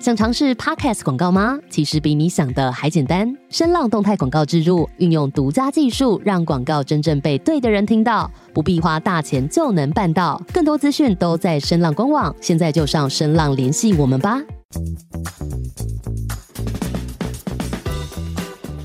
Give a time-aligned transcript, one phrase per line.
[0.00, 1.58] 想尝试 Podcast 广告吗？
[1.68, 3.36] 其实比你想的还简单。
[3.50, 10.42] 声浪动态广告植入，运用独家技术，让广告真正被对的人听到，不必花大钱就能办到。
[10.54, 14.40] 更多资讯都在声浪官网，现在就上声浪联系我们吧。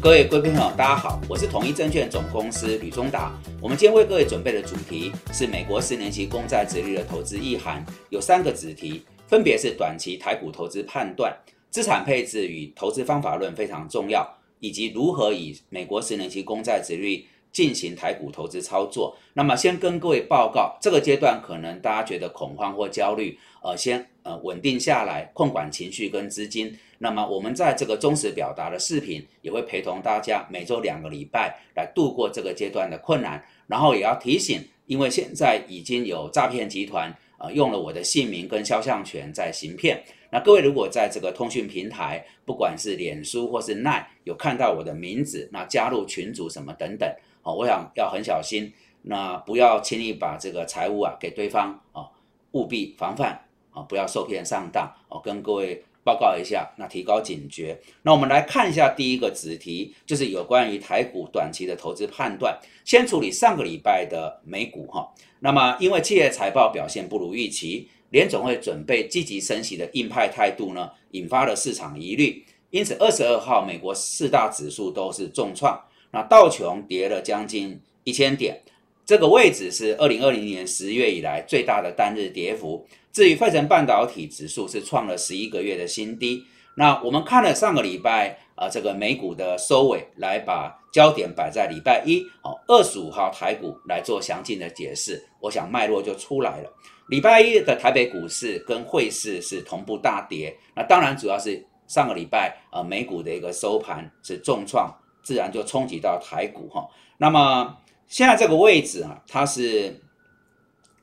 [0.01, 3.31] 各位贵宾朋友，大家好，我是统一证券总公司吕忠达。
[3.61, 9.05] 我们今天为各位准备的主题是美国十年期公债殖率的投资意涵，有三个子题。
[9.27, 11.35] 分别是短期台股投资判断、
[11.71, 19.17] 资产配置与投资方法论非常重要，以及如何以美国十年期公债殖率进行台股投资操作。
[19.33, 26.77] 那么，先跟各位报告，这个阶段可能大家觉得恐慌或焦虑，呃，先呃稳定下来，控管情绪跟资金。
[26.99, 37.11] 那么，我们在这个忠实表达的视频也会陪同大家每周两个礼拜来度过这个阶段的困难，然后也要提醒，因为现在已经有诈骗集团。
[37.37, 40.03] 啊，用了我的姓名跟肖像权在行骗。
[40.31, 47.09] 那各位如果在这个通讯平台，不管是脸书或是奈，有看到我的名字，那加入群组什么等等，
[47.43, 52.09] 哦，我想要很小心，那不要轻易把这个财物啊给对方啊，
[52.51, 55.83] 务必防范啊，不要受骗上当哦，跟各位。
[56.05, 57.75] 报告一下，那提高警觉。
[58.03, 62.55] 那我们来看一下第一个子题，就是有关于台股短期的投资判断。
[62.83, 65.11] 先处理上个礼拜的美股哈。
[65.39, 72.45] 那么因为企业财报表现不如预期，联总会准备积极升息的硬派态度呢，引发了市场疑虑。
[72.69, 75.81] 因此二十二号美国四大指数都是重创，
[76.11, 78.61] 那道琼跌了将近一千点。
[79.05, 82.85] 这个位置是二零二零年十月以来最大的单日跌幅。
[83.13, 86.43] 至于费城半导体指数是创了十一个月的新低。
[86.75, 95.23] 那我们看了上个礼拜啊，这个美股的收尾，来把焦点摆在礼拜一哦，二十五号台股来做详尽的解释。
[95.39, 96.73] 我想脉络就出来了。
[97.07, 100.53] 礼拜一的台北股市跟汇市是同步大跌。
[100.75, 104.91] 那当然主要是上个礼拜啊美股的一个收盘是重创，
[105.23, 106.89] 自然就冲击到台股哈。
[107.17, 107.77] 那么。
[108.07, 109.99] 现在这个位置啊，它是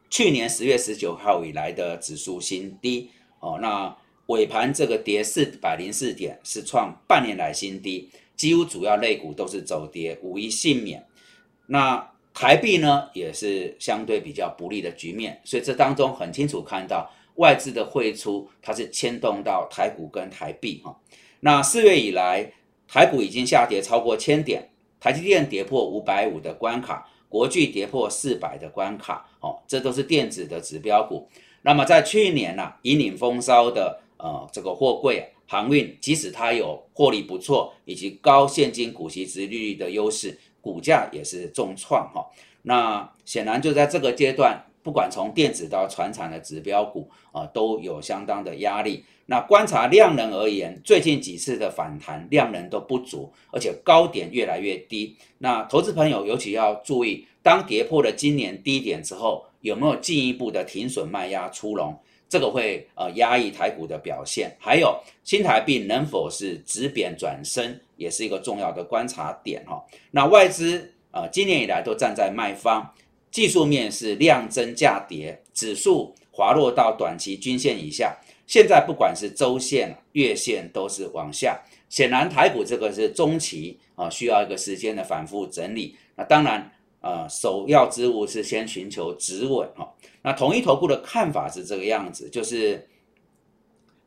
[0.08, 3.58] 去年十月十九号以来的指数新低哦。
[3.60, 3.96] 那
[4.26, 11.04] 尾盘这个跌四百零四点，是创半年来新低，几乎主要类股都是走跌，无一幸免。
[11.66, 20.98] 那台币呢，也是相对比较不利的局面，所以这当中很清楚看到外资的汇出，它是牵动到台股跟台币哈。
[21.40, 22.52] 那四月以来，
[22.86, 24.68] 台股已经下跌超过千点。
[25.02, 31.28] 台积电跌破五百五的关卡，国巨跌破四百的关卡，哦，这都是电子的指标股。
[31.62, 42.24] 那么在去年呢，引领风骚的呃这个货柜航运，即使它有获利不错以及高现金股息值利率的优势，股价也是重创哈。
[42.62, 44.64] 那显然就在这个阶段。
[44.84, 49.04] 不管从电子到船产的指标股啊，都有相当的压力。
[49.32, 55.16] 那观察量能而言，最近几次的反弹量能都不足，而且高点越来越低。
[55.38, 61.98] 那投资朋友尤其要注意，当跌破了今年低点之后，有没有进一步的停损卖压出笼？
[62.28, 64.54] 这个会呃压抑台股的表现。
[64.60, 69.82] 还有新台币能否是止贬转升，也是一个重要的观察点哈。
[70.10, 72.92] 那外资呃今年以来都站在卖方。
[73.30, 78.14] 技术面是量增价跌，指数滑落到短期均线以下。
[78.52, 81.58] 现在不管是周线、月线都是往下。
[81.88, 85.96] 显然台股这个是中期啊，需要一个时间的反复整理。
[86.16, 86.70] 那当然，
[87.00, 89.90] 呃，首要之务是先寻求止稳哈。
[90.20, 92.86] 那统一投顾的看法是这个样子，就是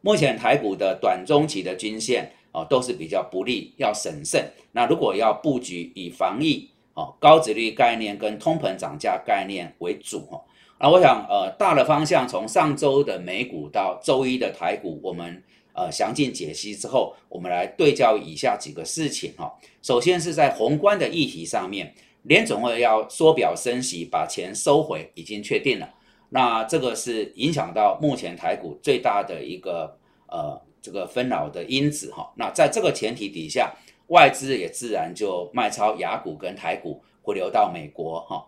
[0.01, 4.47] 目前台股的短中期的均线哦都是比较不利，要审慎。
[4.73, 6.69] 那如果要布局以防疫。
[6.94, 10.41] 哦，高值率概念跟通膨涨价概念为主哈，
[10.77, 15.41] 啊，我想呃大的方向从上周的美股到周一的台股，我们
[15.73, 19.53] 呃详尽解析之后，我们来对照以下几个事情哈。
[19.81, 21.93] 首先是在宏观的议题上面，
[22.23, 25.89] 联总会要缩表升息，把钱收回已经确定了，
[26.29, 29.97] 那这个是影响到目前台股最大的一个
[30.27, 32.31] 呃这个纷扰的因子哈。
[32.35, 33.73] 那在这个前提底下。
[34.09, 38.45] 外资也自然就卖超雅股跟台股回流到美国哈，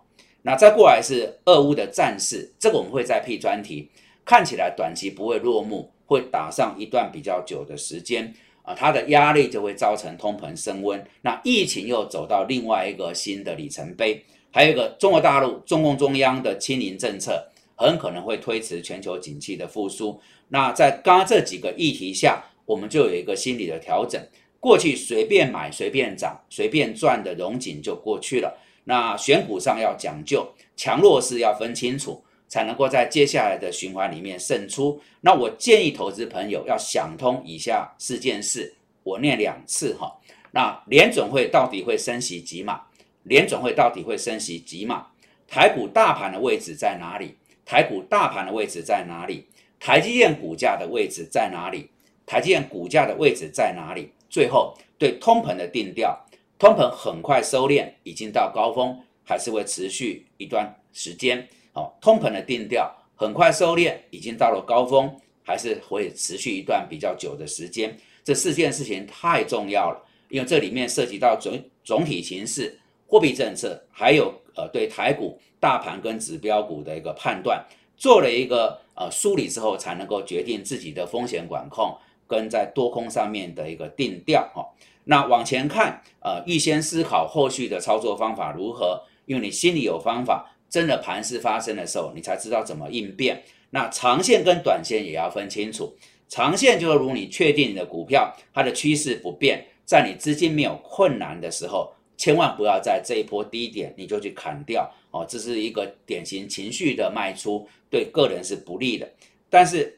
[0.47, 3.89] 那再过来是俄乌的战事，这个我们会再辟专题，
[4.23, 20.17] 看起来短期不会落幕，会打上一段比较久的时间啊，它的压力就会造成通膨升温，那疫情又走到另外一个新的里程碑，还有一个中国大陆中共中央的清零政策，很可能会推迟全球景气的复苏，
[20.47, 24.21] 那在刚刚这几个议题下，我们就有一个心理的调整。
[24.61, 28.57] 过去随便买随便涨随便赚的融景就过去了。
[28.87, 32.23] 那选股上要讲究，强弱势要分清楚。
[32.49, 34.97] 才能够在接下来的循环里面胜出。
[35.19, 38.73] 那我建议投资朋友要想通以下四件事，
[39.03, 40.17] 我念两次哈。
[40.51, 42.81] 那联准会到底会升息几码？
[43.23, 45.07] 联准会到底会升息几码？
[45.45, 47.35] 台股大盘的位置在哪里？
[47.65, 49.45] 台股大盘的位置在哪里？
[49.77, 51.89] 台积电股价的位置在哪里？
[52.25, 54.09] 台积电股价的位置在哪里？
[54.29, 56.17] 最后对通膨的定调，
[56.59, 61.47] 通膨很快收敛，已经到高峰，还是会持续一段时间？
[61.73, 67.95] 哦，通膨的定调很快收敛，已经到了高峰，还是会持续一段比较久的时间？
[68.23, 77.63] 这四件事情太重要了，因为这里面涉及到总总体形势、货币政策，还有呃对台股大盘跟指标股的一个判断，
[77.95, 81.95] 做了一个呃梳理之后，才能够决定自己的风险管控
[82.27, 84.51] 跟在多空上面的一个定调。
[84.55, 84.67] 哦，
[85.05, 90.53] 那往前看，呃，预先思考后续的操作方法如何，因为你心里有方法。
[90.69, 93.41] 真的盘势发生的时候，你才知道怎么应变。
[93.69, 95.95] 那长线跟短线也要分清楚。
[96.27, 109.09] 长线就是如你确定你的股票它的趋势不变，在你资金没有困难的时候，千万不要在这一波低点你就去砍掉哦，这是一个典型情绪的卖出，对个人是不利的。
[109.49, 109.97] 但是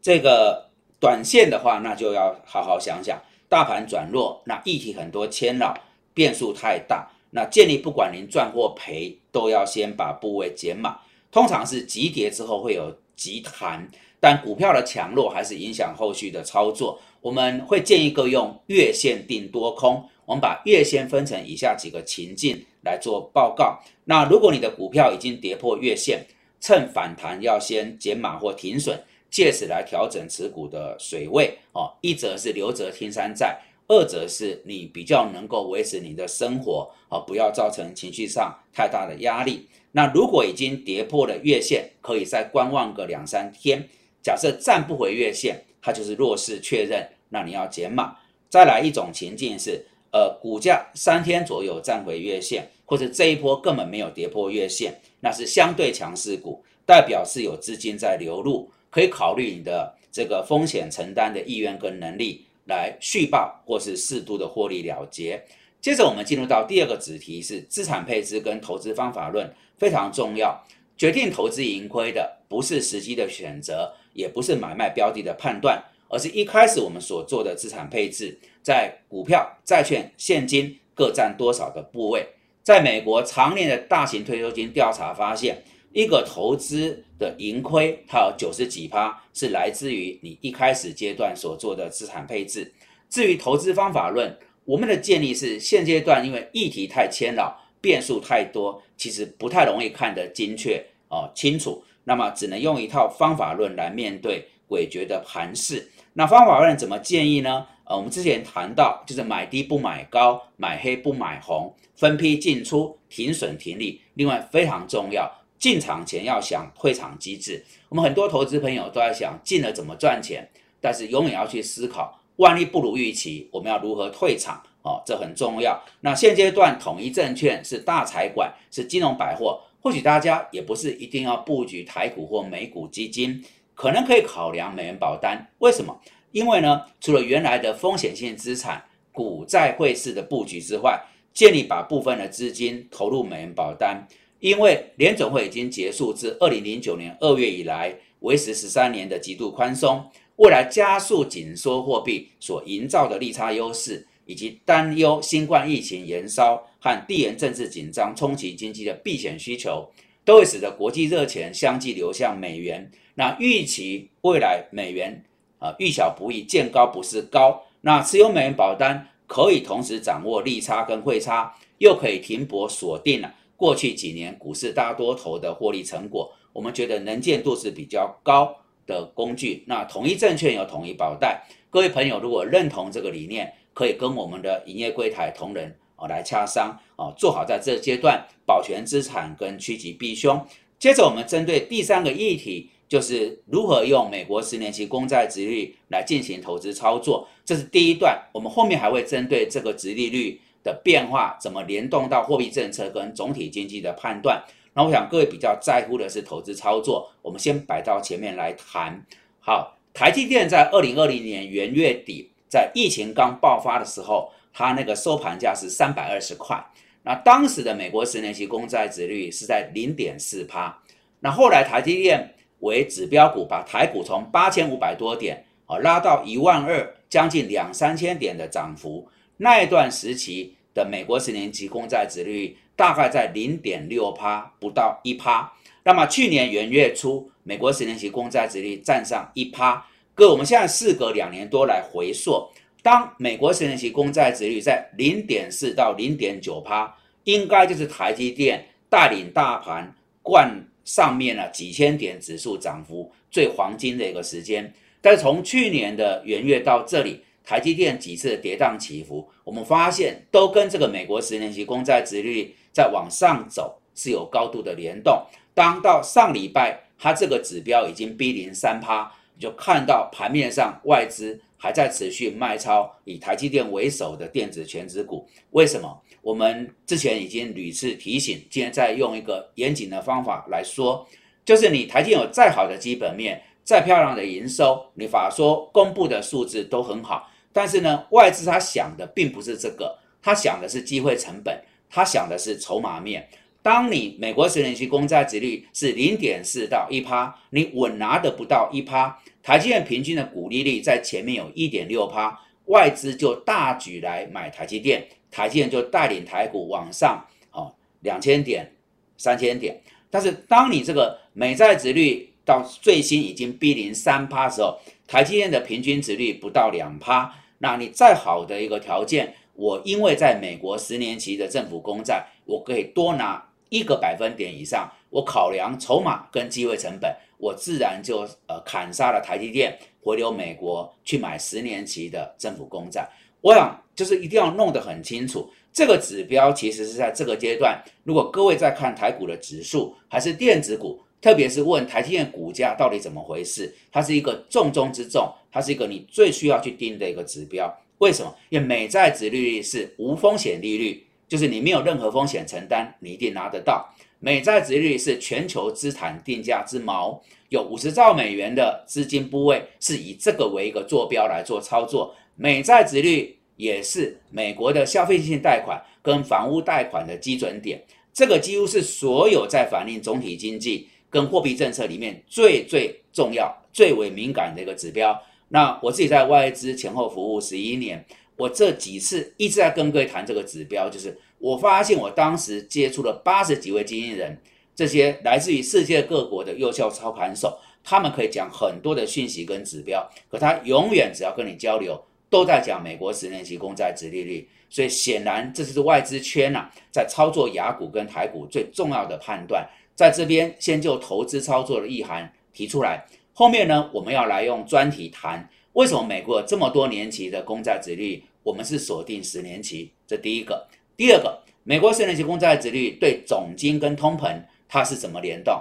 [0.00, 0.67] 这个
[1.00, 5.76] 短线的话，那就要好好想想，大盘转弱，那议题很多牵扰，
[6.12, 7.10] 变数太大。
[7.30, 10.98] 那建议不管您赚或赔，都要先把部位减码。
[11.30, 13.86] 通常是急跌之后会有急弹，
[14.18, 16.98] 但股票的强弱还是影响后续的操作。
[17.20, 20.08] 我们会建议各用月线定多空。
[20.24, 23.78] 我们把月线分成以下几个情境来做报告。
[24.04, 26.26] 那如果你的股票已经跌破月线，
[26.60, 31.92] 趁反弹要先减码或停损，借此来调整持股的水位哦。
[32.00, 33.58] 一则是留则听山在。
[33.90, 39.66] 二则是你比较能够维持你的生活哦，不要造成情绪上太大的压力。
[39.92, 43.88] 那如果已经跌破了月线，可以再观望个两三天。
[44.22, 48.18] 假设站不回月线，它就是弱势确认，那你要减码。
[48.50, 62.44] 再来一种情境是，呃，股价三天左右站回月线，或者这一波根本没有跌破月线，那是相对强势股，代表是有资金在流入，可以考虑你的这个风险承担的意愿跟能力。
[62.68, 65.42] 来续报或是适度的获利了结。
[65.80, 70.62] 接着我们进入到第二个子题，是资产配置跟投资方法论非常重要。
[70.94, 82.28] 决定投资盈亏的不是时机的选择，也不是买卖标的的判断，而是一开始我们所做的资产配置，在股票、债券、现金各占多少的部位。
[82.62, 85.62] 在美国常年的大型退休金调查发现。
[85.92, 92.72] 一个投资的盈亏，它有九十几趴是来自于你一开始阶段所做的资产配置。
[93.08, 101.82] 至于投资方法论，我们的建议是，现阶段因为议题太牵扰，变数太多，其实不太容易看得精确哦清楚。
[102.04, 105.90] 那么只能用一套方法论来面对诡谲的盘势。
[106.12, 107.66] 那方法论怎么建议呢？
[107.84, 114.00] 呃，我们之前谈到，就是买低不买高，买黑不买红，分批进出，停损停利。
[114.14, 115.30] 另外非常重要。
[115.58, 120.48] 进场前要想退场机制，我们很多投资朋友都在想进了怎么赚钱，
[120.80, 125.82] 但是永远要去思考，万一不如预期，我们要如何退场哦，这很重要。
[126.00, 133.44] 那现阶段统一证券是大财管，是金融百货，或许大家也不是一定要布局台股或美股基金，
[133.74, 135.50] 可能可以考量美元保单。
[135.58, 136.00] 为什么？
[136.30, 144.06] 因为呢，除了原来的风险性资产股债汇市的布局之外，建议把部分的资金投入美元保单。
[144.40, 150.04] 因为联总会已经结束自二零零九年二月以来维持十三年的极度宽松，
[150.36, 159.88] 未来加速紧缩货币所营造的利差优势，以及担忧新冠疫情延烧和地缘政治紧张冲击经济的避险需求，
[160.24, 162.90] 都会使得国际热钱相继流向美元。
[163.14, 165.24] 那预期未来美元
[165.58, 167.60] 啊遇小不易，见高不是高。
[167.80, 173.34] 那持有美元保单可以同时掌握利差跟汇差，又可以停泊锁定了。
[173.58, 178.54] 过去几年股市大多头的获利成果，我们觉得能见度是比较高
[178.86, 179.64] 的工具。
[179.66, 190.40] 那统一证券有统一保代，各位朋友如果认同这个理念，可以跟我们的营业柜台同仁哦来洽商哦，做好在这阶段保全资产跟趋吉避凶。
[190.78, 198.16] 接着我们针对第三个议题，就是如何用美国十年期公债殖率来进行投资操作，这是第一段。
[198.32, 200.40] 我们后面还会针对这个殖利率。
[200.68, 204.44] 的变化怎么联动到货币政策跟总体经济的判断？
[204.74, 209.02] 那我想各位比较在乎的是投资操作，我们先摆到前面来谈。
[209.40, 216.62] 好，台积电在二零二零年元月底，在疫情刚爆发的时候，它那个收盘价是三百二十块。
[217.02, 220.78] 那当时的美国十年期公债值率是在零点四趴。
[221.20, 229.08] 那后来台积电为指标股，把台股从八千五百多点啊拉到一万二，将近两三千点的涨幅。
[229.38, 235.52] 那一段时期的美国十年期公债殖率大概在零点六趴，不到一趴。
[235.82, 239.84] 那么去年元月初，美国十年期公债殖率站上一趴。
[240.14, 242.48] 哥，我们现在事隔两年多来回溯，
[242.82, 246.94] 当美国十年期公债殖率在零点四到零点九趴，
[247.24, 249.92] 应该就是台积电带领大盘
[250.22, 254.72] 冠上面了几千点指数涨幅最黄金的一个时间。
[255.00, 265.24] 但是从去年的元月到这里，台积电几次的跌宕起伏，我们发现都跟这个美国十年期公债殖率在往上走是有高度的联动。
[265.54, 275.26] 当到上礼拜，它这个指标已经逼临三趴，你就看到盘面上外资还在持续卖超以台积电为首的电子全指股。
[275.52, 276.02] 为什么？
[276.20, 281.08] 我们之前已经屡次提醒，今天再用一个严谨的方法来说，
[281.46, 287.26] 就是你台积电有再好的基本面，再漂亮的营收，你法说公布的数字都很好。
[287.52, 293.28] 但是呢，外资他想的并不是这个，他想的是机会成本，他想的是筹码面。
[293.60, 308.72] 当你美国十年期公债殖率是零点四到一趴，你稳拿的不到一趴，台积电平均的股利率在前面有一点六趴，外资就大举来买台积电，台积电就带领台股往上，哦，两千点、
[309.16, 309.78] 三千点。
[310.08, 333.06] 但是当你这个美债殖率到最新已经逼临三趴的时候，台积电的平均值率不到两趴，那你再好的一个条件，我因为在美国十年期的政府公债，我可以多拿一个百分点以上，我考量筹码跟机会成本，我自然就呃砍杀了台积电，回流美国去买十年期的政府公债。
[333.42, 340.98] 我想就是一定要弄得很清楚，这个指标其实是在这个阶段，如果各位在看台股的指数还是电子股。
[341.20, 347.76] 特别是问台积电股价到底怎么回事，它是一个重中之重，它是一个你最需要去盯的一个指标。
[347.98, 348.32] 为什么？
[348.50, 353.92] 因为美债殖利率是无风险利率，就是你没有任何风险承担，你一定拿得到。
[354.20, 362.14] 美债殖利率是全球资产定价之锚，有五十兆美元的资金部位是以这个为一个坐标来做操作。
[362.36, 367.82] 美债殖率也是美国的消费性贷款跟房屋贷款的基准点，
[368.12, 370.88] 这个几乎是所有在反映总体经济。
[371.10, 375.20] 跟货币政策里面最最重要、最为敏感的一个指标。
[375.48, 378.04] 那我自己在外资前后服务十一年，
[378.36, 384.38] 我这几次一直在跟各位谈这个指标，就是我发现我当时接触了八十几位经纪人，
[384.74, 391.98] 这些来自于世界各国的优秀操盘手，他们可以讲很多的讯息跟指标，可他永远只要跟你交流，
[392.28, 394.48] 都在讲美国十年期公债殖利率。
[394.70, 399.66] 所以显然，这是外资圈呐，在操作雅股跟台股最重要的判断。
[399.98, 410.68] 在这边先就投资操作的意涵提出来，后面呢，我们要来用专题谈为什么美国这么多年期的公债殖率，我们是锁定十年期，这第一个。
[410.96, 415.60] 第二个，美国十年期公债殖率对总金跟通膨它是怎么联动？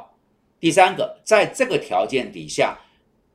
[0.60, 2.78] 第三个，在这个条件底下，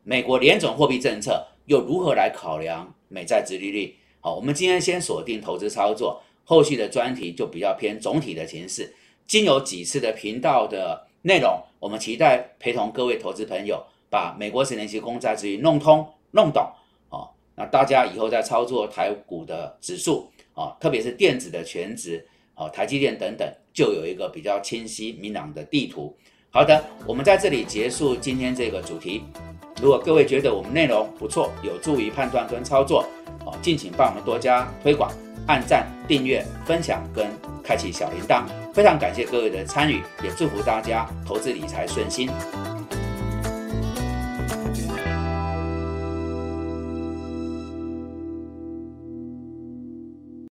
[0.05, 3.97] 美国联总货币政策又如何来考量美债殖利率？
[4.21, 8.95] 好，我们今天先锁定投资操作，后续的专题就比较偏总体的形式。
[9.27, 16.63] 经有几次的频道的内容，我们期待陪同各位投资朋友把美国十年期公债之余弄通弄懂
[17.09, 17.29] 啊。
[17.55, 26.15] 那大家以后在操作台股的指数啊，特别是电子的全值啊，台积电等等，就有一个比较清晰明朗的地图。
[26.51, 29.23] 好的，我们在这里结束今天这个主题。
[29.81, 33.01] 如果各位觉得我们内容不错，有助于判断跟操作
[33.47, 35.11] 啊，敬请帮我们多加推广。
[35.47, 37.27] 按赞、订阅、分享跟
[37.63, 42.29] 开启小铃铛，非常感谢各位的参与，也祝福大家投资理财顺心。